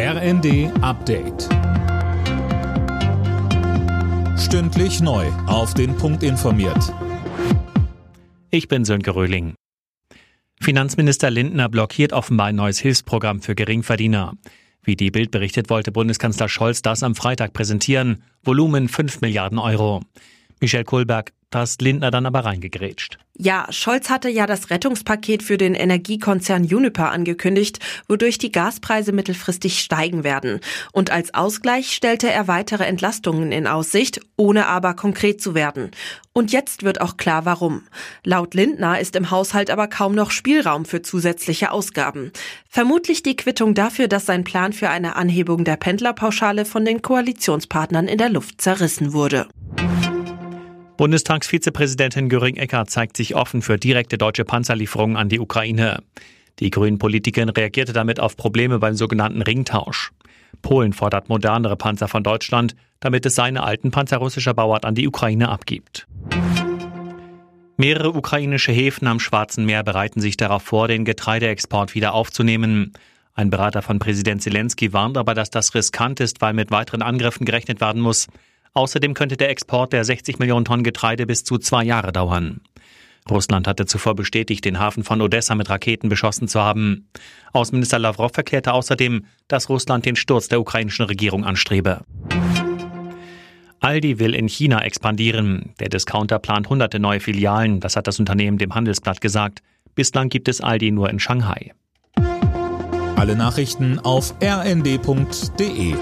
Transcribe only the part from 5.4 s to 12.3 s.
Auf den Punkt informiert. Ich bin Sönke Röhling. Finanzminister Lindner blockiert